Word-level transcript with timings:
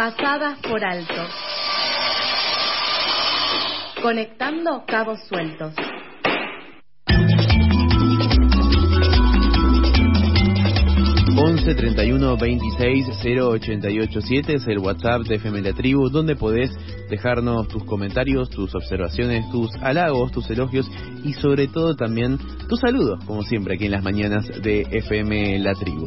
Pasadas 0.00 0.58
por 0.60 0.82
alto. 0.82 1.12
Conectando 4.00 4.82
cabos 4.86 5.18
sueltos. 5.28 5.74
11 11.36 11.74
31 11.74 12.36
26 12.38 13.08
0887 13.22 14.54
es 14.54 14.66
el 14.68 14.78
WhatsApp 14.78 15.20
de 15.28 15.34
FM 15.34 15.60
La 15.60 15.74
Tribu, 15.74 16.08
donde 16.08 16.34
podés 16.34 16.70
dejarnos 17.10 17.68
tus 17.68 17.84
comentarios, 17.84 18.48
tus 18.48 18.74
observaciones, 18.74 19.50
tus 19.50 19.70
halagos, 19.82 20.32
tus 20.32 20.48
elogios 20.48 20.90
y 21.24 21.34
sobre 21.34 21.68
todo 21.68 21.94
también 21.94 22.38
tus 22.70 22.80
saludos, 22.80 23.22
como 23.26 23.42
siempre 23.42 23.74
aquí 23.74 23.84
en 23.84 23.92
las 23.92 24.02
mañanas 24.02 24.46
de 24.62 24.80
FM 24.80 25.58
La 25.58 25.74
Tribu. 25.74 26.06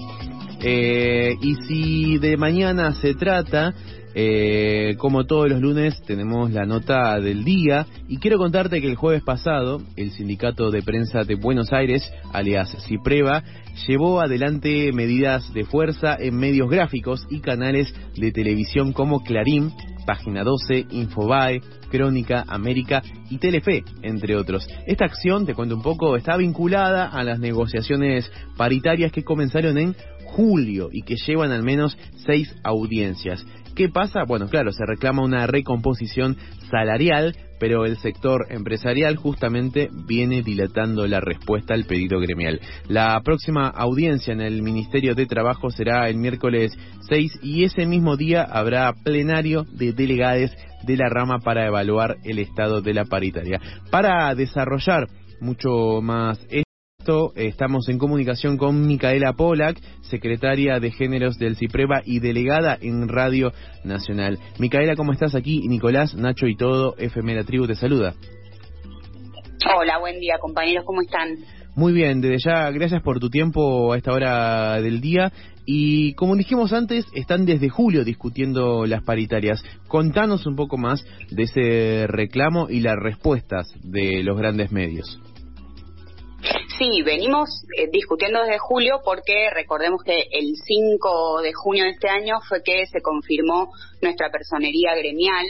Eh, 0.65 1.35
y 1.41 1.55
si 1.67 2.17
de 2.19 2.37
mañana 2.37 2.93
se 2.93 3.15
trata, 3.15 3.73
eh, 4.15 4.95
como 4.97 5.25
todos 5.25 5.49
los 5.49 5.59
lunes 5.59 6.01
tenemos 6.03 6.51
la 6.51 6.65
nota 6.65 7.19
del 7.19 7.43
día 7.43 7.87
y 8.07 8.17
quiero 8.17 8.37
contarte 8.37 8.79
que 8.79 8.87
el 8.87 8.95
jueves 8.95 9.23
pasado 9.23 9.81
el 9.97 10.11
Sindicato 10.11 10.69
de 10.69 10.83
Prensa 10.83 11.23
de 11.23 11.35
Buenos 11.35 11.73
Aires, 11.73 12.09
alias 12.31 12.77
CIPREVA, 12.87 13.43
llevó 13.87 14.21
adelante 14.21 14.91
medidas 14.93 15.51
de 15.53 15.65
fuerza 15.65 16.15
en 16.17 16.37
medios 16.37 16.69
gráficos 16.69 17.25
y 17.29 17.41
canales 17.41 17.93
de 18.15 18.31
televisión 18.31 18.93
como 18.93 19.23
Clarín, 19.23 19.71
Página 20.05 20.43
12, 20.43 20.87
Infobae, 20.91 21.61
Crónica, 21.89 22.43
América 22.47 23.01
y 23.29 23.37
Telefe, 23.37 23.83
entre 24.01 24.35
otros. 24.35 24.67
Esta 24.85 25.05
acción, 25.05 25.45
te 25.45 25.53
cuento 25.53 25.75
un 25.75 25.81
poco, 25.81 26.15
está 26.15 26.37
vinculada 26.37 27.07
a 27.07 27.23
las 27.23 27.39
negociaciones 27.39 28.31
paritarias 28.57 29.11
que 29.11 29.23
comenzaron 29.23 29.77
en 29.77 29.95
julio 30.35 30.89
y 30.91 31.03
que 31.03 31.15
llevan 31.15 31.51
al 31.51 31.63
menos 31.63 31.97
seis 32.25 32.53
audiencias. 32.63 33.45
¿Qué 33.75 33.89
pasa? 33.89 34.23
Bueno, 34.27 34.47
claro, 34.49 34.71
se 34.71 34.85
reclama 34.85 35.23
una 35.23 35.47
recomposición 35.47 36.37
salarial, 36.69 37.35
pero 37.59 37.85
el 37.85 37.97
sector 37.97 38.45
empresarial 38.49 39.15
justamente 39.15 39.89
viene 40.07 40.43
dilatando 40.43 41.07
la 41.07 41.19
respuesta 41.19 41.73
al 41.73 41.85
pedido 41.85 42.19
gremial. 42.19 42.59
La 42.87 43.19
próxima 43.23 43.67
audiencia 43.67 44.33
en 44.33 44.41
el 44.41 44.61
Ministerio 44.61 45.15
de 45.15 45.25
Trabajo 45.25 45.71
será 45.71 46.07
el 46.09 46.17
miércoles 46.17 46.71
6 47.09 47.39
y 47.41 47.63
ese 47.63 47.85
mismo 47.85 48.15
día 48.15 48.43
habrá 48.43 48.93
plenario 49.03 49.63
de 49.63 49.93
delegades 49.93 50.51
de 50.83 50.97
la 50.97 51.09
rama 51.09 51.39
para 51.39 51.65
evaluar 51.65 52.17
el 52.23 52.39
estado 52.39 52.81
de 52.81 52.93
la 52.93 53.05
paritaria. 53.05 53.59
Para 53.89 54.35
desarrollar 54.35 55.07
mucho 55.39 56.01
más 56.01 56.39
estamos 57.35 57.89
en 57.89 57.97
comunicación 57.97 58.57
con 58.57 58.87
Micaela 58.87 59.33
Polak, 59.33 59.77
secretaria 60.03 60.79
de 60.79 60.91
Géneros 60.91 61.37
del 61.37 61.57
CIPREVA 61.57 62.01
y 62.05 62.19
delegada 62.19 62.77
en 62.79 63.09
Radio 63.09 63.51
Nacional. 63.83 64.39
Micaela, 64.57 64.95
¿cómo 64.95 65.11
estás 65.11 65.35
aquí? 65.35 65.67
Nicolás, 65.67 66.15
Nacho 66.15 66.47
y 66.47 66.55
todo, 66.55 66.95
FM 66.97 67.35
La 67.35 67.43
Tribu 67.43 67.67
te 67.67 67.75
saluda. 67.75 68.13
Hola, 69.77 69.99
buen 69.99 70.19
día 70.19 70.35
compañeros, 70.39 70.85
¿cómo 70.85 71.01
están? 71.01 71.35
Muy 71.75 71.91
bien, 71.91 72.21
desde 72.21 72.37
ya, 72.45 72.71
gracias 72.71 73.01
por 73.01 73.19
tu 73.19 73.29
tiempo 73.29 73.91
a 73.91 73.97
esta 73.97 74.13
hora 74.13 74.79
del 74.81 75.01
día. 75.01 75.31
Y 75.65 76.13
como 76.13 76.35
dijimos 76.35 76.71
antes, 76.71 77.05
están 77.13 77.45
desde 77.45 77.69
julio 77.69 78.05
discutiendo 78.05 78.85
las 78.85 79.03
paritarias. 79.03 79.61
Contanos 79.87 80.45
un 80.45 80.55
poco 80.55 80.77
más 80.77 81.03
de 81.31 81.43
ese 81.43 82.07
reclamo 82.07 82.69
y 82.69 82.79
las 82.79 82.95
respuestas 82.95 83.67
de 83.81 84.23
los 84.23 84.37
grandes 84.37 84.71
medios. 84.71 85.19
Sí, 86.77 87.03
venimos 87.03 87.49
eh, 87.77 87.87
discutiendo 87.91 88.41
desde 88.41 88.57
julio 88.57 89.01
porque 89.05 89.49
recordemos 89.53 90.01
que 90.03 90.25
el 90.31 90.55
5 90.55 91.41
de 91.41 91.53
junio 91.53 91.83
de 91.83 91.91
este 91.91 92.09
año 92.09 92.39
fue 92.47 92.63
que 92.63 92.87
se 92.87 93.01
confirmó 93.01 93.71
nuestra 94.01 94.31
personería 94.31 94.95
gremial 94.95 95.45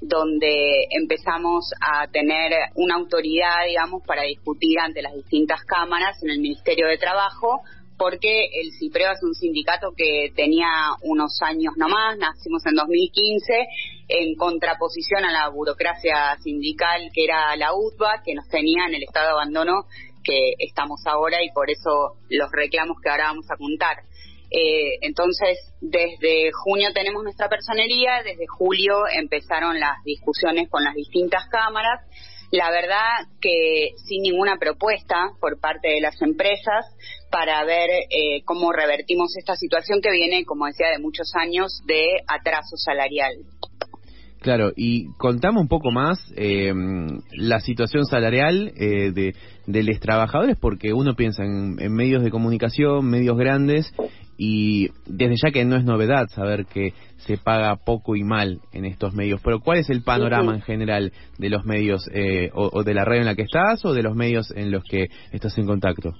donde 0.00 0.86
empezamos 0.90 1.70
a 1.80 2.08
tener 2.08 2.52
una 2.74 2.96
autoridad, 2.96 3.66
digamos, 3.66 4.02
para 4.06 4.22
discutir 4.22 4.78
ante 4.80 5.02
las 5.02 5.14
distintas 5.14 5.62
cámaras 5.64 6.16
en 6.22 6.30
el 6.30 6.40
Ministerio 6.40 6.88
de 6.88 6.98
Trabajo, 6.98 7.60
porque 7.96 8.46
el 8.60 8.72
CIPREO 8.78 9.12
es 9.12 9.22
un 9.22 9.34
sindicato 9.34 9.92
que 9.96 10.32
tenía 10.34 10.66
unos 11.02 11.38
años 11.42 11.74
nomás, 11.76 12.18
nacimos 12.18 12.62
en 12.66 12.74
2015, 12.74 13.66
en 14.08 14.34
contraposición 14.34 15.24
a 15.24 15.32
la 15.32 15.48
burocracia 15.50 16.36
sindical 16.42 17.10
que 17.14 17.24
era 17.24 17.54
la 17.56 17.72
UTBA, 17.72 18.22
que 18.24 18.34
nos 18.34 18.48
tenía 18.48 18.86
en 18.88 18.94
el 18.94 19.04
estado 19.04 19.26
de 19.26 19.32
abandono 19.32 19.84
que 20.22 20.54
estamos 20.58 21.00
ahora 21.06 21.42
y 21.42 21.50
por 21.52 21.70
eso 21.70 22.16
los 22.28 22.50
reclamos 22.52 22.96
que 23.02 23.10
ahora 23.10 23.24
vamos 23.24 23.46
a 23.50 23.56
contar. 23.56 23.96
Eh, 24.54 24.98
entonces, 25.00 25.58
desde 25.80 26.50
junio 26.52 26.92
tenemos 26.92 27.22
nuestra 27.22 27.48
personería, 27.48 28.22
desde 28.22 28.46
julio 28.46 29.04
empezaron 29.08 29.80
las 29.80 30.02
discusiones 30.04 30.68
con 30.68 30.84
las 30.84 30.94
distintas 30.94 31.48
cámaras. 31.48 32.00
La 32.50 32.70
verdad 32.70 33.32
que 33.40 33.92
sin 34.06 34.22
ninguna 34.22 34.58
propuesta 34.58 35.30
por 35.40 35.58
parte 35.58 35.88
de 35.88 36.02
las 36.02 36.20
empresas 36.20 36.84
para 37.30 37.64
ver 37.64 37.88
eh, 38.10 38.42
cómo 38.44 38.72
revertimos 38.72 39.34
esta 39.38 39.56
situación 39.56 40.02
que 40.02 40.10
viene, 40.10 40.44
como 40.44 40.66
decía, 40.66 40.90
de 40.90 40.98
muchos 40.98 41.32
años 41.34 41.80
de 41.86 42.20
atraso 42.28 42.76
salarial. 42.76 43.32
Claro, 44.42 44.72
y 44.74 45.06
contamos 45.18 45.62
un 45.62 45.68
poco 45.68 45.92
más 45.92 46.18
eh, 46.36 46.72
la 47.30 47.60
situación 47.60 48.04
salarial 48.06 48.72
eh, 48.76 49.12
de, 49.12 49.36
de 49.68 49.82
los 49.84 50.00
trabajadores, 50.00 50.56
porque 50.60 50.92
uno 50.92 51.14
piensa 51.14 51.44
en, 51.44 51.76
medios 51.94 52.24
de 52.24 52.30
comunicación, 52.30 53.06
medios 53.06 53.38
grandes, 53.38 53.94
y 54.36 54.88
desde 55.06 55.36
ya 55.44 55.52
que 55.52 55.64
no 55.64 55.76
es 55.76 55.84
novedad 55.84 56.26
saber 56.30 56.66
que 56.66 56.92
se 57.18 57.38
paga 57.38 57.76
poco 57.76 58.16
y 58.16 58.24
mal 58.24 58.60
en 58.72 58.84
estos 58.84 59.14
medios, 59.14 59.40
pero 59.44 59.60
¿cuál 59.60 59.78
es 59.78 59.88
el 59.90 60.02
panorama 60.02 60.56
en 60.56 60.62
general 60.62 61.12
de 61.38 61.48
los 61.48 61.64
medios, 61.64 62.10
eh, 62.12 62.50
o, 62.52 62.68
o 62.72 62.82
de 62.82 62.94
la 62.94 63.04
red 63.04 63.18
en 63.18 63.26
la 63.26 63.36
que 63.36 63.42
estás, 63.42 63.84
o 63.84 63.94
de 63.94 64.02
los 64.02 64.16
medios 64.16 64.50
en 64.56 64.72
los 64.72 64.82
que 64.82 65.06
estás 65.30 65.56
en 65.56 65.66
contacto? 65.66 66.14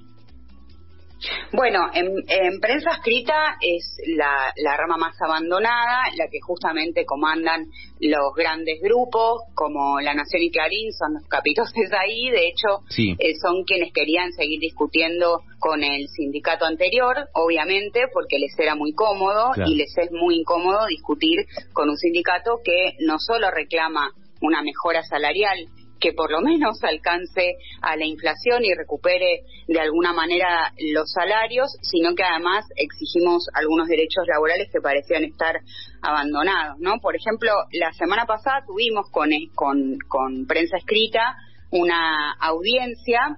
Bueno, 1.51 1.89
en, 1.93 2.59
prensa 2.59 2.91
escrita 2.91 3.57
es 3.61 3.97
la, 4.17 4.77
rama 4.77 4.97
más 4.97 5.15
abandonada, 5.21 6.01
la 6.17 6.27
que 6.27 6.39
justamente 6.41 7.05
comandan 7.05 7.67
los 7.99 8.33
grandes 8.35 8.81
grupos 8.81 9.41
como 9.53 9.99
La 10.01 10.13
Nación 10.13 10.41
y 10.41 10.51
Clarín, 10.51 10.91
son 10.93 11.13
los 11.15 11.27
capitoses 11.27 11.91
ahí, 11.99 12.29
de 12.29 12.47
hecho 12.47 12.79
eh, 12.97 13.35
son 13.41 13.63
quienes 13.63 13.93
querían 13.93 14.31
seguir 14.33 14.59
discutiendo 14.59 15.41
con 15.59 15.83
el 15.83 16.07
sindicato 16.09 16.65
anterior, 16.65 17.15
obviamente, 17.33 18.01
porque 18.13 18.37
les 18.39 18.57
era 18.59 18.75
muy 18.75 18.93
cómodo 18.93 19.51
y 19.65 19.75
les 19.75 19.97
es 19.97 20.11
muy 20.11 20.35
incómodo 20.39 20.85
discutir 20.87 21.45
con 21.71 21.89
un 21.89 21.97
sindicato 21.97 22.59
que 22.63 22.97
no 22.99 23.15
solo 23.19 23.49
reclama 23.51 24.11
una 24.41 24.61
mejora 24.61 25.03
salarial, 25.03 25.69
que 26.03 26.11
por 26.11 26.29
lo 26.29 26.41
menos 26.41 26.83
alcance 26.83 27.55
a 27.81 27.95
la 27.95 28.05
inflación 28.05 28.65
y 28.65 28.73
recupere 28.73 29.43
de 29.69 29.79
alguna 29.79 30.11
manera 30.11 30.73
los 30.77 31.09
salarios, 31.09 31.71
sino 31.81 32.13
que 32.13 32.23
además 32.23 32.65
exigimos 32.75 33.47
algunos 33.53 33.87
derechos 33.87 34.25
laborales 34.27 34.67
que 34.69 34.81
parecían 34.81 35.23
estar 35.23 35.55
abandonados, 36.01 36.77
¿no? 36.79 36.99
Por 36.99 37.15
ejemplo, 37.15 37.53
la 37.71 37.93
semana 37.93 38.25
pasada 38.25 38.65
tuvimos 38.67 39.09
con, 39.11 39.29
con, 39.55 39.97
con 40.09 40.45
prensa 40.45 40.75
escrita 40.75 41.37
una 41.71 42.33
audiencia 42.33 43.37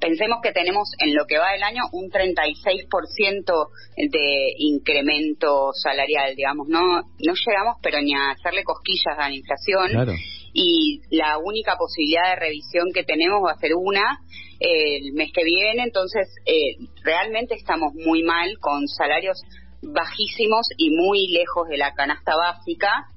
pensemos 0.00 0.38
que 0.42 0.52
tenemos 0.52 0.88
en 0.98 1.14
lo 1.14 1.24
que 1.26 1.38
va 1.38 1.52
del 1.52 1.62
año 1.62 1.82
un 1.92 2.10
36% 2.10 3.68
de 3.96 4.54
incremento 4.58 5.70
salarial, 5.72 6.34
digamos, 6.34 6.66
no 6.68 7.02
no 7.02 7.32
llegamos 7.46 7.76
pero 7.82 8.00
ni 8.00 8.14
a 8.14 8.30
hacerle 8.30 8.64
cosquillas 8.64 9.18
a 9.18 9.28
la 9.28 9.34
inflación. 9.34 9.88
Claro 9.90 10.12
y 10.54 11.02
la 11.10 11.36
única 11.38 11.76
posibilidad 11.76 12.30
de 12.30 12.36
revisión 12.36 12.92
que 12.94 13.02
tenemos 13.02 13.42
va 13.44 13.52
a 13.52 13.58
ser 13.58 13.72
una 13.74 14.20
el 14.60 15.12
mes 15.12 15.30
que 15.34 15.44
viene, 15.44 15.82
entonces 15.82 16.28
eh, 16.46 16.76
realmente 17.02 17.54
estamos 17.54 17.92
muy 17.94 18.22
mal 18.22 18.58
con 18.60 18.86
salarios 18.86 19.42
bajísimos 19.82 20.66
y 20.78 20.90
muy 20.90 21.28
lejos 21.28 21.68
de 21.68 21.76
la 21.76 21.92
canasta 21.92 22.36
básica. 22.36 23.08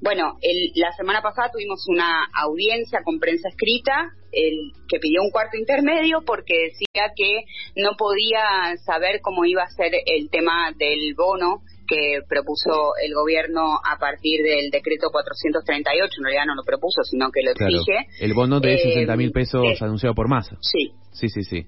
Bueno, 0.00 0.38
el, 0.40 0.72
la 0.74 0.92
semana 0.92 1.22
pasada 1.22 1.50
tuvimos 1.52 1.84
una 1.88 2.28
audiencia 2.34 3.00
con 3.04 3.18
prensa 3.18 3.48
escrita 3.48 4.10
el, 4.32 4.72
que 4.88 4.98
pidió 4.98 5.22
un 5.22 5.30
cuarto 5.30 5.56
intermedio 5.56 6.22
porque 6.24 6.70
decía 6.70 7.12
que 7.14 7.44
no 7.76 7.96
podía 7.96 8.76
saber 8.84 9.20
cómo 9.20 9.44
iba 9.44 9.62
a 9.62 9.70
ser 9.70 9.92
el 10.06 10.30
tema 10.30 10.72
del 10.76 11.14
bono 11.14 11.62
que 11.88 12.20
propuso 12.28 12.92
el 13.02 13.14
gobierno 13.14 13.80
a 13.82 13.98
partir 13.98 14.42
del 14.44 14.70
decreto 14.70 15.08
438, 15.10 16.14
en 16.18 16.24
realidad 16.24 16.44
no 16.46 16.54
lo 16.54 16.62
propuso, 16.62 17.02
sino 17.02 17.30
que 17.30 17.42
lo 17.42 17.52
exige. 17.52 18.06
El 18.20 18.34
bono 18.34 18.60
de 18.60 18.78
60 18.78 19.16
mil 19.16 19.32
pesos 19.32 19.64
eh, 19.64 19.76
anunciado 19.80 20.14
por 20.14 20.28
masa. 20.28 20.56
Sí. 20.60 20.92
Sí, 21.12 21.28
sí, 21.28 21.42
sí. 21.42 21.66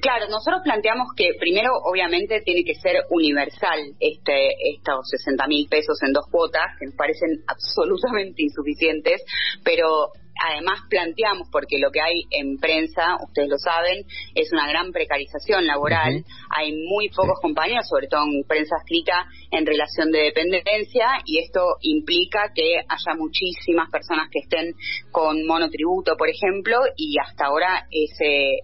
claro, 0.00 0.26
nosotros 0.28 0.62
planteamos 0.64 1.08
que 1.14 1.32
primero, 1.38 1.72
obviamente, 1.84 2.40
tiene 2.40 2.64
que 2.64 2.74
ser 2.74 3.04
universal 3.10 3.78
este, 4.00 4.54
estos 4.74 5.06
60 5.10 5.46
mil 5.46 5.68
pesos 5.68 5.98
en 6.02 6.12
dos 6.12 6.26
cuotas, 6.30 6.64
que 6.78 6.86
nos 6.86 6.96
parecen 6.96 7.44
absolutamente 7.46 8.42
insuficientes, 8.42 9.22
pero 9.62 10.10
además 10.42 10.80
planteamos, 10.88 11.48
porque 11.50 11.78
lo 11.78 11.90
que 11.90 12.00
hay 12.00 12.24
en 12.30 12.58
prensa, 12.58 13.16
ustedes 13.22 13.48
lo 13.48 13.58
saben, 13.58 14.04
es 14.34 14.52
una 14.52 14.68
gran 14.68 14.92
precarización 14.92 15.66
laboral. 15.66 16.24
Hay 16.56 16.72
muy 16.72 17.08
pocos 17.08 17.38
compañeros, 17.40 17.86
sobre 17.88 18.08
todo 18.08 18.22
en 18.24 18.44
prensa 18.46 18.76
escrita, 18.78 19.26
en 19.50 19.66
relación 19.66 20.10
de 20.10 20.24
dependencia, 20.24 21.22
y 21.24 21.38
esto 21.38 21.76
implica 21.80 22.52
que 22.54 22.78
haya 22.88 23.16
muchísimas 23.16 23.90
personas 23.90 24.28
que 24.30 24.40
estén 24.40 24.74
con 25.10 25.46
monotributo, 25.46 26.16
por 26.16 26.28
ejemplo, 26.28 26.78
y 26.96 27.16
hasta 27.18 27.46
ahora 27.46 27.86
ese 27.90 28.60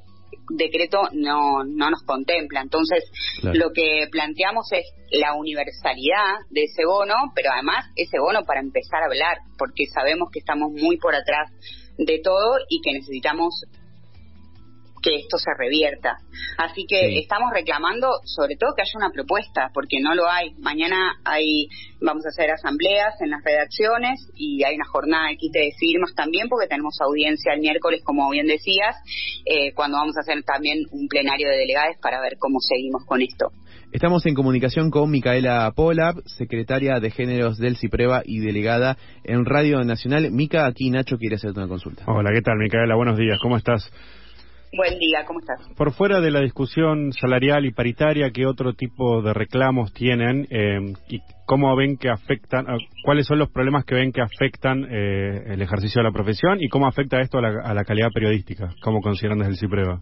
decreto 0.51 0.99
no, 1.13 1.65
no 1.65 1.91
nos 1.91 2.03
contempla. 2.03 2.61
Entonces, 2.61 3.05
lo 3.43 3.73
que 3.73 4.07
planteamos 4.11 4.67
es 4.73 4.85
la 5.11 5.35
universalidad 5.35 6.47
de 6.51 6.65
ese 6.65 6.85
bono, 6.85 7.15
pero 7.35 7.51
además 7.53 7.87
ese 7.97 8.19
bono 8.19 8.45
para 8.45 8.61
empezar 8.61 9.03
a 9.03 9.07
hablar, 9.07 9.39
porque 9.59 9.87
sabemos 9.87 10.31
que 10.33 10.41
estamos 10.41 10.73
muy 10.73 10.97
por 10.99 11.15
atrás 11.15 11.51
de 11.99 12.21
todo 12.23 12.57
y 12.69 12.81
que 12.81 12.93
necesitamos 12.93 13.65
que 15.03 15.17
esto 15.17 15.39
se 15.39 15.51
revierta. 15.57 16.19
Así 16.59 16.85
que 16.89 17.19
estamos 17.19 17.51
reclamando 17.53 18.09
sobre 18.25 18.57
todo 18.57 18.75
que 18.75 18.83
haya 18.83 18.97
una 18.97 19.11
propuesta, 19.11 19.71
porque 19.73 20.01
no 20.01 20.15
lo 20.15 20.29
hay. 20.29 20.55
Mañana 20.59 21.17
hay, 21.25 21.69
vamos 22.01 22.25
a 22.27 22.29
hacer 22.29 22.51
asambleas 22.51 23.21
en 23.21 23.31
las 23.31 23.43
redacciones 23.45 24.21
y 24.35 24.63
hay 24.65 24.77
una 24.77 24.87
jornada 24.87 25.29
de 25.29 25.37
quite 25.37 25.59
de 25.59 25.73
firmas 25.79 26.15
también, 26.15 26.49
porque 26.49 26.69
tenemos 26.69 26.97
audiencia 27.01 27.55
el 27.55 27.61
miércoles, 27.61 28.03
como 28.05 28.29
bien 28.31 28.47
decías, 28.47 28.97
eh, 29.45 29.73
cuando 29.75 29.99
vamos 29.99 30.17
a 30.17 30.21
hacer 30.21 30.43
también 30.45 30.85
un 30.91 31.09
plenario 31.09 31.49
de 31.49 31.57
delegados 31.57 31.97
para 32.03 32.21
ver 32.21 32.37
cómo 32.39 32.59
seguimos 32.61 33.05
con 33.07 33.23
esto. 33.23 33.53
Estamos 33.93 34.25
en 34.27 34.35
comunicación 34.35 34.91
con 34.91 35.11
Micaela 35.11 35.73
Polab, 35.75 36.23
secretaria 36.27 37.01
de 37.01 37.11
Géneros 37.11 37.59
del 37.59 37.77
CIPREVA 37.77 38.23
y 38.25 38.39
delegada 38.39 38.97
en 39.25 39.45
Radio 39.45 39.83
Nacional. 39.83 40.31
Mica, 40.31 40.67
aquí 40.67 40.91
Nacho 40.91 41.17
quiere 41.17 41.35
hacerte 41.35 41.59
una 41.59 41.69
consulta. 41.69 42.05
Hola, 42.07 42.31
¿qué 42.33 42.41
tal, 42.41 42.57
Micaela? 42.59 42.95
Buenos 42.95 43.19
días, 43.19 43.39
¿cómo 43.43 43.57
estás? 43.57 43.91
Buen 44.73 45.01
día, 45.01 45.25
¿cómo 45.27 45.41
estás? 45.41 45.59
Por 45.77 45.93
fuera 45.93 46.21
de 46.21 46.31
la 46.31 46.41
discusión 46.41 47.13
salarial 47.13 47.67
y 47.67 47.73
paritaria, 47.73 48.31
¿qué 48.31 48.47
otro 48.47 48.75
tipo 48.75 49.21
de 49.21 49.35
reclamos 49.35 49.93
tienen 49.93 50.47
eh, 50.49 50.95
y 51.09 51.21
cómo 51.45 51.75
ven 51.75 51.97
que 51.97 52.09
afectan, 52.09 52.67
ah, 52.69 52.77
cuáles 53.05 53.27
son 53.27 53.41
los 53.41 53.51
problemas 53.51 53.85
que 53.85 53.97
ven 53.97 54.13
que 54.13 54.23
afectan 54.23 54.87
eh, 54.89 55.43
el 55.49 55.61
ejercicio 55.61 56.01
de 56.01 56.09
la 56.09 56.13
profesión 56.13 56.59
y 56.63 56.69
cómo 56.69 56.87
afecta 56.87 57.21
esto 57.21 57.39
a 57.39 57.75
la, 57.75 57.85
calidad 57.85 58.11
periodística? 58.15 58.69
¿Cómo 58.81 59.01
consideran 59.01 59.39
desde 59.39 59.51
el 59.53 59.59
CIPREVA? 59.59 60.01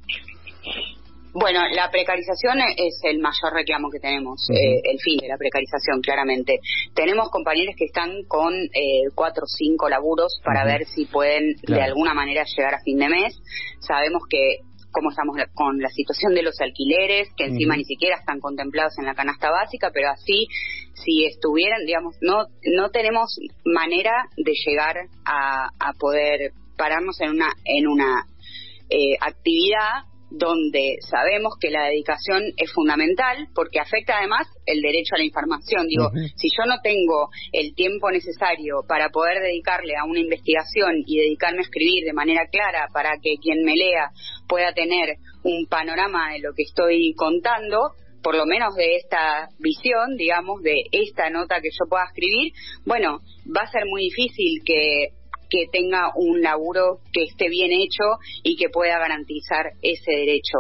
Bueno, 1.39 1.61
la 1.71 1.89
precarización 1.89 2.59
es 2.77 2.99
el 3.05 3.21
mayor 3.21 3.53
reclamo 3.53 3.91
que 3.91 4.01
tenemos, 4.01 4.49
eh, 4.51 4.81
el 4.83 4.99
fin 4.99 5.19
de 5.19 5.29
la 5.29 5.37
precarización, 5.37 6.01
claramente. 6.01 6.59
Tenemos 6.95 7.31
compañeros 7.31 7.77
que 7.79 7.85
están 7.85 8.25
con 8.27 8.55
eh, 8.55 9.07
cuatro 9.15 9.45
o 9.45 9.47
cinco 9.47 9.89
laburos 9.89 10.41
para 10.45 10.65
ver 10.65 10.85
si 10.87 11.05
pueden 11.05 11.55
de 11.63 11.81
alguna 11.81 12.13
manera 12.13 12.43
llegar 12.45 12.75
a 12.75 12.83
fin 12.83 12.99
de 12.99 13.09
mes. 13.09 13.41
Sabemos 13.79 14.23
que 14.29 14.65
cómo 14.91 15.11
estamos 15.11 15.37
con 15.55 15.79
la 15.79 15.91
situación 15.91 16.35
de 16.35 16.43
los 16.43 16.61
alquileres, 16.61 17.29
que 17.37 17.45
encima 17.45 17.77
ni 17.77 17.85
siquiera 17.85 18.17
están 18.17 18.41
contemplados 18.41 18.99
en 18.99 19.05
la 19.05 19.15
canasta 19.15 19.49
básica, 19.51 19.91
pero 19.95 20.09
así, 20.11 20.49
si 20.95 21.25
estuvieran, 21.25 21.87
digamos, 21.87 22.17
no, 22.21 22.47
no 22.65 22.91
tenemos 22.91 23.39
manera 23.65 24.25
de 24.37 24.53
llegar 24.67 24.97
a, 25.25 25.69
a 25.79 25.93
poder 26.01 26.51
pararnos 26.77 27.21
en 27.21 27.31
una, 27.31 27.53
en 27.65 27.87
una 27.87 28.25
eh, 28.91 29.15
actividad 29.21 30.09
donde 30.31 30.97
sabemos 31.01 31.55
que 31.61 31.71
la 31.71 31.87
dedicación 31.87 32.43
es 32.57 32.73
fundamental 32.73 33.49
porque 33.55 33.81
afecta 33.81 34.19
además 34.19 34.47
el 34.67 34.81
derecho 34.81 35.15
a 35.15 35.19
la 35.19 35.25
información. 35.25 35.87
Digo, 35.89 36.11
si 36.37 36.49
yo 36.51 36.67
no 36.67 36.81
tengo 36.83 37.29
el 37.53 37.75
tiempo 37.75 38.11
necesario 38.11 38.85
para 38.87 39.09
poder 39.09 39.41
dedicarle 39.43 39.95
a 39.97 40.05
una 40.05 40.21
investigación 40.21 41.03
y 41.07 41.19
dedicarme 41.19 41.61
a 41.61 41.63
escribir 41.63 42.05
de 42.05 42.13
manera 42.13 42.47
clara 42.51 42.89
para 42.93 43.17
que 43.23 43.37
quien 43.41 43.65
me 43.65 43.75
lea 43.75 44.11
pueda 44.49 44.73
tener 44.73 45.17
un 45.45 45.67
panorama 45.67 46.33
de 46.33 46.41
lo 46.41 46.53
que 46.55 46.63
estoy 46.63 47.15
contando, 47.15 47.93
por 48.23 48.37
lo 48.37 48.45
menos 48.47 48.75
de 48.75 48.97
esta 48.97 49.49
visión, 49.59 50.17
digamos, 50.17 50.63
de 50.63 50.75
esta 50.93 51.31
nota 51.31 51.61
que 51.63 51.71
yo 51.71 51.89
pueda 51.89 52.05
escribir, 52.05 52.53
bueno, 52.85 53.21
va 53.47 53.63
a 53.63 53.71
ser 53.71 53.87
muy 53.87 54.03
difícil 54.05 54.63
que 54.65 55.18
que 55.49 55.67
tenga 55.73 56.13
un 56.17 56.41
laburo 56.43 57.01
que 57.13 57.25
esté 57.25 57.49
bien 57.49 57.71
hecho 57.73 58.05
y 58.43 58.57
que 58.57 58.69
pueda 58.69 58.99
garantizar 58.99 59.73
ese 59.83 60.13
derecho. 60.13 60.59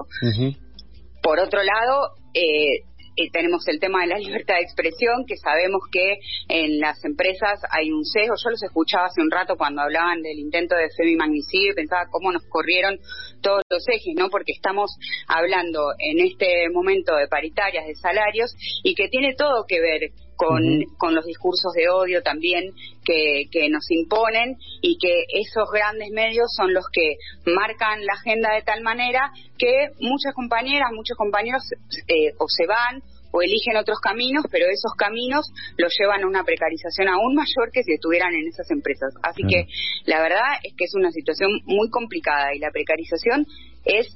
Por 1.23 1.41
otro 1.41 1.63
lado, 1.63 2.13
eh, 2.35 2.85
eh, 3.19 3.31
tenemos 3.33 3.67
el 3.67 3.81
tema 3.81 4.03
de 4.03 4.07
la 4.07 4.19
libertad 4.27 4.55
de 4.55 4.63
expresión, 4.63 5.27
que 5.27 5.37
sabemos 5.37 5.83
que 5.91 6.19
en 6.49 6.79
las 6.79 7.05
empresas 7.05 7.61
hay 7.71 7.91
un 7.91 8.05
sesgo. 8.05 8.35
Yo 8.43 8.51
los 8.51 8.63
escuchaba 8.63 9.07
hace 9.07 9.21
un 9.21 9.31
rato 9.31 9.57
cuando 9.57 9.83
hablaban 9.83 10.23
del 10.23 10.39
intento 10.39 10.77
de 10.77 10.89
femimagnicidio 10.97 11.73
y 11.73 11.75
pensaba 11.75 12.07
cómo 12.11 12.31
nos 12.31 12.45
corrieron 12.49 12.97
todos 13.43 13.63
los 13.69 13.87
ejes, 13.89 14.15
¿no? 14.17 14.31
Porque 14.31 14.53
estamos 14.53 14.97
hablando 15.27 15.81
en 15.99 16.25
este 16.25 16.69
momento 16.73 17.17
de 17.17 17.27
paritarias, 17.27 17.87
de 17.87 17.97
salarios, 17.97 18.55
y 18.85 18.95
que 18.95 19.09
tiene 19.09 19.35
todo 19.37 19.65
que 19.67 19.81
ver 19.81 20.13
con, 20.39 20.63
con 20.99 21.17
los 21.17 21.25
discursos 21.27 21.73
de 21.75 21.89
odio 21.89 22.23
también 22.23 22.73
que, 23.05 23.47
que, 23.51 23.69
nos 23.69 23.91
imponen 23.91 24.57
y 24.81 24.97
que 24.97 25.25
esos 25.35 25.69
grandes 25.73 26.11
medios 26.13 26.47
son 26.57 26.73
los 26.73 26.85
que 26.93 27.17
marcan 27.45 28.07
la 28.07 28.13
agenda 28.13 28.55
de 28.55 28.63
tal 28.63 28.83
manera 28.83 29.33
que 29.59 29.89
muchas 29.99 30.33
compañeras, 30.35 30.91
muchos 30.95 31.17
compañeros 31.17 31.65
eh, 32.07 32.31
o 32.39 32.47
se 32.47 32.67
van 32.67 33.03
o 33.33 33.43
eligen 33.43 33.77
otros 33.77 33.99
caminos, 33.99 34.45
pero 34.49 34.67
esos 34.67 34.95
caminos 34.97 35.45
los 35.77 35.93
llevan 35.99 36.23
a 36.23 36.29
una 36.29 36.45
precarización 36.45 37.09
aún 37.09 37.35
mayor 37.35 37.73
que 37.73 37.83
si 37.83 37.95
estuvieran 37.95 38.33
en 38.33 38.47
esas 38.47 38.71
empresas. 38.71 39.13
Así 39.25 39.43
que 39.43 39.67
la 40.07 40.23
verdad 40.23 40.63
es 40.63 40.73
que 40.79 40.85
es 40.85 40.95
una 40.95 41.11
situación 41.11 41.51
muy 41.65 41.91
complicada 41.91 42.55
y 42.55 42.61
la 42.61 42.71
precarización 42.71 43.45
es 43.85 44.07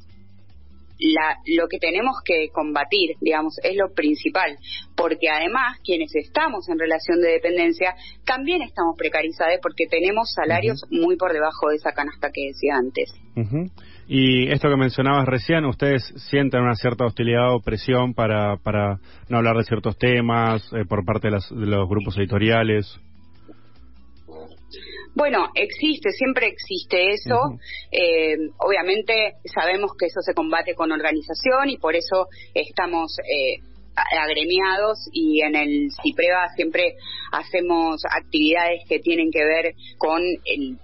la, 1.03 1.37
lo 1.47 1.69
que 1.69 1.79
tenemos 1.79 2.17
que 2.25 2.49
combatir, 2.53 3.17
digamos, 3.21 3.57
es 3.63 3.77
lo 3.77 3.93
principal, 3.93 4.57
porque 4.97 5.29
además 5.29 5.79
quienes 5.85 6.15
estamos 6.15 6.69
en 6.69 6.79
relación 6.79 7.21
de 7.21 7.33
dependencia 7.33 7.95
también 8.25 8.63
estamos 8.63 8.97
precarizados 8.97 9.59
porque 9.63 9.87
tenemos 9.87 10.33
salarios 10.35 10.85
muy 10.91 11.17
por 11.17 11.33
debajo 11.33 11.69
de 11.71 11.77
esa 11.77 11.93
canasta 11.93 12.31
que 12.33 12.49
decía 12.49 12.77
antes. 12.77 13.13
Y 14.09 14.51
esto 14.51 14.69
que 14.69 14.77
mencionabas 14.77 15.27
recién, 15.27 15.65
¿ustedes 15.65 16.03
sienten 16.29 16.61
una 16.63 16.75
cierta 16.75 17.05
hostilidad 17.05 17.55
o 17.55 17.61
presión 17.61 18.15
para, 18.15 18.57
para 18.59 18.99
no 19.29 19.39
hablar 19.39 19.57
de 19.57 19.65
ciertos 19.65 19.97
temas 19.97 20.63
eh, 20.73 20.85
por 20.89 21.05
parte 21.05 21.29
de, 21.31 21.39
de 21.61 21.67
los 21.67 21.89
grupos 21.89 22.17
editoriales? 22.19 23.01
Bueno, 25.15 25.49
existe, 25.55 26.11
siempre 26.11 26.49
existe 26.49 27.13
eso. 27.13 27.59
eh, 27.91 28.37
obviamente 28.59 29.35
sabemos 29.53 29.93
que 29.99 30.07
eso 30.07 30.21
se 30.23 30.35
combate 30.35 30.75
con 30.75 30.91
organización 30.91 31.69
y 31.69 31.77
por 31.77 31.95
eso 31.95 32.29
estamos 32.55 33.17
eh, 33.21 33.61
agremiados 33.95 34.99
y 35.13 35.43
en 35.43 35.55
el 35.55 35.89
CIPREVA 36.03 36.49
siempre 36.57 36.95
hacemos 37.31 38.03
actividades 38.11 38.83
que 38.89 39.01
tienen 39.01 39.31
que 39.31 39.45
ver 39.45 39.75
con 39.99 40.23
el 40.23 40.79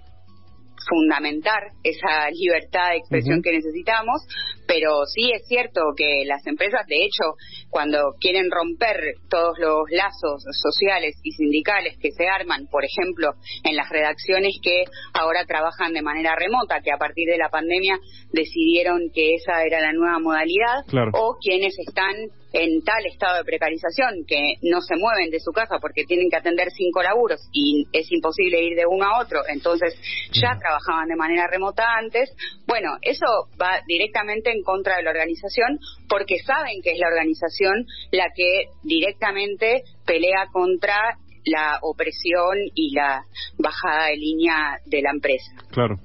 fundamentar 0.89 1.71
esa 1.83 2.29
libertad 2.31 2.89
de 2.89 2.97
expresión 2.97 3.41
que 3.41 3.53
necesitamos, 3.53 4.25
pero 4.67 5.05
sí 5.05 5.31
es 5.31 5.47
cierto 5.47 5.81
que 5.95 6.23
las 6.25 6.45
empresas, 6.47 6.85
de 6.87 7.05
hecho, 7.05 7.37
cuando 7.69 8.15
quieren 8.19 8.49
romper 8.51 8.97
todos 9.29 9.57
los 9.59 9.89
lazos 9.91 10.43
sociales 10.51 11.15
y 11.23 11.31
sindicales 11.31 11.97
que 12.01 12.11
se 12.11 12.27
arman, 12.27 12.67
por 12.67 12.83
ejemplo, 12.83 13.33
en 13.63 13.75
las 13.75 13.89
redacciones 13.89 14.59
que 14.61 14.83
ahora 15.13 15.45
trabajan 15.45 15.93
de 15.93 16.01
manera 16.01 16.35
remota, 16.35 16.81
que 16.81 16.91
a 16.91 16.97
partir 16.97 17.29
de 17.29 17.37
la 17.37 17.49
pandemia 17.49 17.97
decidieron 18.33 19.11
que 19.13 19.35
esa 19.35 19.63
era 19.63 19.79
la 19.81 19.93
nueva 19.93 20.19
modalidad, 20.19 20.83
o 21.13 21.37
quienes 21.39 21.77
están 21.79 22.15
en 22.53 22.83
tal 22.83 23.05
estado 23.05 23.37
de 23.37 23.43
precarización 23.43 24.25
que 24.27 24.55
no 24.63 24.81
se 24.81 24.95
mueven 24.95 25.29
de 25.29 25.39
su 25.39 25.51
casa 25.51 25.77
porque 25.79 26.05
tienen 26.05 26.29
que 26.29 26.37
atender 26.37 26.69
cinco 26.71 27.03
laburos 27.03 27.47
y 27.51 27.87
es 27.91 28.11
imposible 28.11 28.63
ir 28.63 28.75
de 28.75 28.85
uno 28.85 29.05
a 29.05 29.21
otro, 29.21 29.41
entonces 29.47 29.93
ya 30.31 30.57
trabajaban 30.59 31.07
de 31.07 31.15
manera 31.15 31.47
remota 31.47 31.83
antes, 31.97 32.31
bueno, 32.67 32.97
eso 33.01 33.25
va 33.61 33.81
directamente 33.87 34.51
en 34.51 34.63
contra 34.63 34.97
de 34.97 35.03
la 35.03 35.11
organización 35.11 35.79
porque 36.07 36.39
saben 36.39 36.81
que 36.83 36.91
es 36.91 36.99
la 36.99 37.07
organización 37.07 37.85
la 38.11 38.27
que 38.35 38.65
directamente 38.83 39.83
pelea 40.05 40.47
contra 40.51 41.17
la 41.45 41.79
opresión 41.81 42.57
y 42.73 42.93
la 42.93 43.23
bajada 43.57 44.07
de 44.07 44.17
línea 44.17 44.79
de 44.85 45.01
la 45.01 45.11
empresa. 45.11 45.51
Claro. 45.71 45.95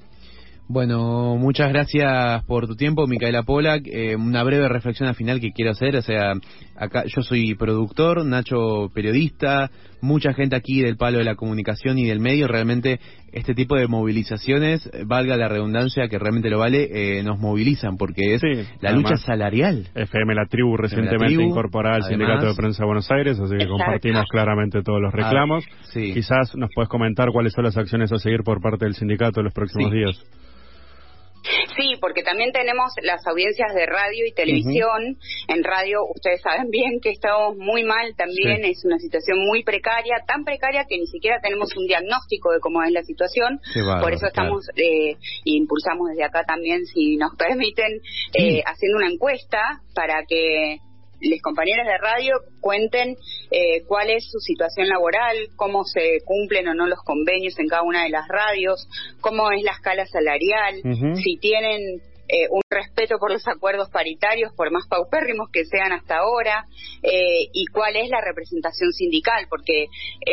Bueno, 0.66 1.36
muchas 1.36 1.68
gracias 1.70 2.42
por 2.44 2.66
tu 2.66 2.74
tiempo, 2.74 3.06
Micaela 3.06 3.42
Polak. 3.42 3.82
Eh, 3.86 4.16
una 4.16 4.42
breve 4.42 4.66
reflexión 4.68 5.08
al 5.08 5.14
final 5.14 5.38
que 5.38 5.52
quiero 5.52 5.72
hacer. 5.72 5.94
O 5.96 6.02
sea, 6.02 6.32
acá 6.74 7.04
yo 7.04 7.22
soy 7.22 7.54
productor, 7.54 8.24
Nacho 8.24 8.88
periodista, 8.94 9.70
mucha 10.00 10.32
gente 10.32 10.56
aquí 10.56 10.80
del 10.80 10.96
palo 10.96 11.18
de 11.18 11.24
la 11.24 11.34
comunicación 11.34 11.98
y 11.98 12.06
del 12.06 12.18
medio, 12.18 12.48
realmente 12.48 12.98
este 13.32 13.54
tipo 13.54 13.76
de 13.76 13.88
movilizaciones, 13.88 14.88
valga 15.06 15.36
la 15.36 15.48
redundancia 15.48 16.08
que 16.08 16.18
realmente 16.18 16.48
lo 16.48 16.60
vale, 16.60 17.18
eh, 17.18 17.22
nos 17.22 17.38
movilizan 17.38 17.96
porque 17.98 18.34
es 18.34 18.42
la 18.80 18.92
lucha 18.92 19.16
salarial. 19.16 19.88
FM 19.94 20.34
La 20.34 20.46
Tribu 20.46 20.76
recientemente 20.78 21.42
incorporada 21.42 21.96
al 21.96 22.04
Sindicato 22.04 22.46
de 22.46 22.54
Prensa 22.54 22.84
de 22.84 22.86
Buenos 22.86 23.10
Aires, 23.10 23.38
así 23.38 23.54
que 23.58 23.66
compartimos 23.66 24.24
claramente 24.30 24.82
todos 24.82 25.00
los 25.00 25.12
reclamos. 25.12 25.64
Ah, 25.68 25.90
Quizás 25.92 26.54
nos 26.56 26.70
puedes 26.74 26.88
comentar 26.88 27.28
cuáles 27.32 27.52
son 27.52 27.64
las 27.64 27.76
acciones 27.76 28.10
a 28.12 28.18
seguir 28.18 28.42
por 28.44 28.62
parte 28.62 28.86
del 28.86 28.94
sindicato 28.94 29.40
en 29.40 29.44
los 29.44 29.52
próximos 29.52 29.92
días. 29.92 30.24
Sí, 31.76 31.96
porque 32.00 32.22
también 32.22 32.52
tenemos 32.52 32.92
las 33.02 33.26
audiencias 33.26 33.74
de 33.74 33.86
radio 33.86 34.26
y 34.26 34.32
televisión. 34.32 35.18
En 35.48 35.62
radio, 35.62 36.00
ustedes 36.14 36.40
saben 36.40 36.70
bien 36.70 37.00
que 37.02 37.10
estamos 37.10 37.56
muy 37.56 37.84
mal 37.84 38.14
también, 38.16 38.64
es 38.64 38.84
una 38.84 38.98
situación 38.98 39.38
muy 39.38 39.62
precaria, 39.62 40.16
tan 40.26 40.44
precaria 40.44 40.84
que 40.88 40.98
ni 40.98 41.06
siquiera 41.06 41.40
tenemos 41.42 41.76
un 41.76 41.86
diagnóstico 41.86 42.52
de 42.52 42.60
cómo 42.60 42.82
es 42.82 42.92
la 42.92 43.02
situación. 43.02 43.60
Por 44.00 44.12
eso 44.12 44.26
estamos, 44.26 44.66
eh, 44.76 45.16
impulsamos 45.44 46.08
desde 46.10 46.24
acá 46.24 46.44
también, 46.44 46.84
si 46.86 47.16
nos 47.16 47.34
permiten, 47.36 48.00
eh, 48.34 48.62
haciendo 48.64 48.98
una 48.98 49.08
encuesta 49.12 49.60
para 49.94 50.24
que 50.26 50.78
les 51.24 51.42
compañeras 51.42 51.86
de 51.86 51.98
radio 51.98 52.34
cuenten 52.60 53.16
eh, 53.50 53.82
cuál 53.86 54.10
es 54.10 54.24
su 54.30 54.38
situación 54.38 54.88
laboral, 54.88 55.36
cómo 55.56 55.84
se 55.84 56.18
cumplen 56.24 56.68
o 56.68 56.74
no 56.74 56.86
los 56.86 57.00
convenios 57.04 57.58
en 57.58 57.68
cada 57.68 57.82
una 57.82 58.04
de 58.04 58.10
las 58.10 58.26
radios, 58.28 58.88
cómo 59.20 59.50
es 59.52 59.62
la 59.62 59.72
escala 59.72 60.06
salarial, 60.06 60.80
si 61.22 61.36
tienen 61.38 61.80
eh, 62.26 62.48
un 62.50 62.62
respeto 62.70 63.16
por 63.18 63.30
los 63.30 63.46
acuerdos 63.46 63.90
paritarios, 63.90 64.52
por 64.56 64.70
más 64.70 64.86
paupérrimos 64.88 65.50
que 65.52 65.64
sean 65.66 65.92
hasta 65.92 66.16
ahora, 66.16 66.64
eh, 67.02 67.48
y 67.52 67.66
cuál 67.66 67.96
es 67.96 68.08
la 68.08 68.20
representación 68.22 68.92
sindical, 68.92 69.46
porque 69.50 69.86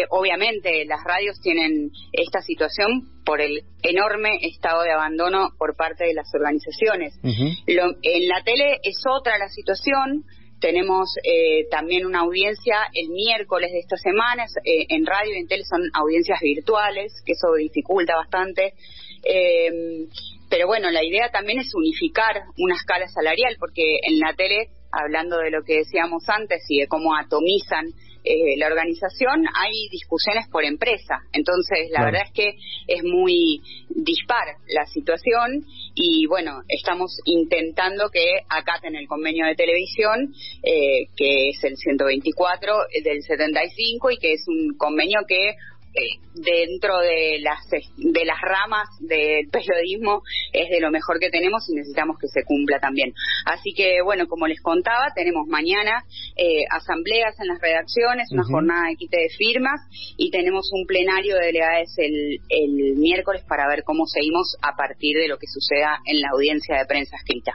obviamente 0.10 0.86
las 0.86 1.04
radios 1.04 1.40
tienen 1.42 1.92
esta 2.14 2.42
situación 2.42 3.10
por 3.26 3.42
el 3.42 3.64
enorme 3.84 4.30
estado 4.42 4.84
de 4.84 4.92
abandono 4.92 5.50
por 5.58 5.76
parte 5.76 6.06
de 6.06 6.14
las 6.14 6.34
organizaciones. 6.34 7.14
en 7.24 8.28
la 8.28 8.44
tele 8.44 8.80
es 8.84 9.04
otra 9.06 9.38
la 9.38 9.50
situación, 9.50 10.24
tenemos 10.62 11.10
eh, 11.24 11.68
también 11.70 12.06
una 12.06 12.20
audiencia 12.20 12.76
el 12.94 13.10
miércoles 13.10 13.72
de 13.72 13.80
esta 13.80 13.98
semana, 13.98 14.46
eh, 14.64 14.86
en 14.90 15.06
radio 15.06 15.36
y 15.36 15.40
en 15.40 15.48
tele 15.48 15.64
son 15.66 15.82
audiencias 15.94 16.40
virtuales, 16.40 17.12
que 17.26 17.34
eso 17.34 17.54
dificulta 17.56 18.16
bastante. 18.16 18.76
Eh, 19.24 20.08
pero 20.50 20.68
bueno, 20.68 20.92
la 20.92 21.04
idea 21.04 21.30
también 21.32 21.60
es 21.60 21.74
unificar 21.74 22.44
una 22.58 22.76
escala 22.76 23.08
salarial, 23.08 23.56
porque 23.60 23.98
en 24.08 24.20
la 24.20 24.34
tele, 24.36 24.70
hablando 24.92 25.38
de 25.40 25.50
lo 25.50 25.64
que 25.64 25.78
decíamos 25.78 26.24
antes 26.28 26.64
y 26.70 26.82
de 26.82 26.88
cómo 26.88 27.16
atomizan 27.16 27.88
eh, 28.24 28.58
la 28.58 28.68
organización, 28.68 29.46
hay 29.54 29.90
discusiones 29.90 30.48
por 30.50 30.64
empresa. 30.64 31.22
Entonces, 31.34 31.90
la 31.92 32.06
verdad 32.06 32.22
es 32.26 32.32
que 32.34 32.54
es 32.88 33.04
muy 33.04 33.62
dispar 33.90 34.46
la 34.68 34.86
situación 34.86 35.66
y 35.96 36.26
bueno, 36.28 36.62
estamos 36.68 37.18
intentando 37.26 38.10
que 38.10 38.42
acaten 38.50 38.96
el 38.96 39.08
convenio 39.08 39.46
de 39.46 39.56
televisión, 39.56 40.34
eh, 40.64 41.08
que 41.16 41.50
es 41.50 41.64
el 41.64 41.76
124 41.76 42.74
del 43.04 43.24
75 43.24 44.12
y 44.12 44.18
que 44.18 44.34
es 44.34 44.48
un 44.48 44.78
convenio 44.78 45.22
que 45.28 45.56
eh, 45.94 46.20
dentro 46.34 47.00
de 47.00 47.40
las 47.42 47.60
de 47.70 48.26
las 48.26 48.40
ramas 48.42 48.88
del 49.00 49.50
periodismo 49.50 50.22
es 50.54 50.70
de 50.70 50.80
lo 50.80 50.90
mejor 50.90 51.20
que 51.20 51.30
tenemos 51.30 51.68
y 51.70 51.76
necesitamos 51.76 52.18
que 52.18 52.28
se 52.28 52.44
cumpla 52.46 52.80
también. 52.80 53.14
Así 53.46 53.74
que 53.74 54.02
bueno, 54.04 54.28
como 54.28 54.48
les 54.48 54.62
contaba, 54.62 55.12
tenemos 55.14 55.48
mañana 55.48 56.04
eh, 56.38 56.64
asambleas 56.72 57.40
en 57.40 57.48
las 57.48 57.60
redacciones, 57.60 58.32
una 58.32 58.44
jornada 58.44 58.88
de 58.88 58.96
quite 58.96 59.18
de 59.18 59.30
firmas 59.38 59.82
y 60.18 60.32
tenemos 60.32 60.70
un 60.72 60.86
plenario 60.86 61.36
de 61.36 61.48
delegadas 61.48 61.94
el, 61.98 62.40
el 62.50 62.96
miércoles 62.96 63.44
para 63.48 63.68
ver 63.68 63.84
cómo 63.84 64.06
seguimos 64.06 64.56
a 64.62 64.76
partir 64.76 65.18
de 65.18 65.28
lo 65.28 65.38
que 65.38 65.48
suceda 65.48 66.00
en 66.06 66.22
la 66.22 66.30
audiencia 66.34 66.78
de 66.78 66.86
prensa 66.86 67.18
escrita. 67.18 67.54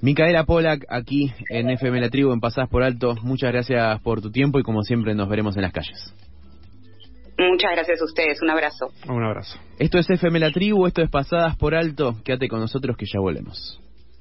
Micaela 0.00 0.44
Polak, 0.44 0.84
aquí 0.90 1.32
en 1.48 1.70
FM 1.70 1.98
La 1.98 2.10
Tribu, 2.10 2.32
en 2.32 2.40
Pasadas 2.40 2.68
por 2.68 2.82
Alto, 2.82 3.16
muchas 3.22 3.50
gracias 3.50 4.00
por 4.02 4.20
tu 4.20 4.30
tiempo 4.30 4.58
y 4.58 4.62
como 4.62 4.82
siempre 4.82 5.14
nos 5.14 5.30
veremos 5.30 5.56
en 5.56 5.62
las 5.62 5.72
calles. 5.72 6.14
Muchas 7.38 7.72
gracias 7.72 8.00
a 8.00 8.04
ustedes. 8.04 8.40
Un 8.42 8.50
abrazo. 8.50 8.92
Un 9.08 9.24
abrazo. 9.24 9.58
Esto 9.78 9.98
es 9.98 10.08
FM 10.08 10.38
La 10.38 10.50
Tribu, 10.50 10.86
esto 10.86 11.02
es 11.02 11.10
Pasadas 11.10 11.56
por 11.56 11.74
Alto. 11.74 12.14
Quédate 12.24 12.48
con 12.48 12.60
nosotros 12.60 12.96
que 12.96 13.06
ya 13.06 13.20
volvemos. 13.20 13.80